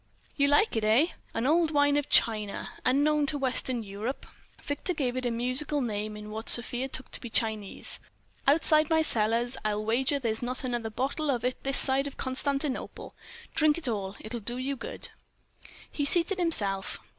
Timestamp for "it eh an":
0.75-1.45